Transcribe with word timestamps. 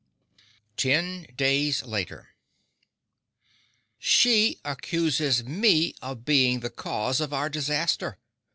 Ten 0.77 1.27
Days 1.35 1.83
Later 1.85 2.29
She 3.99 4.57
accuses 4.65 5.43
me 5.43 5.93
of 6.01 6.25
being 6.25 6.61
the 6.61 6.71
cause 6.71 7.21
of 7.21 7.33
our 7.33 7.49
disaster! 7.49 8.17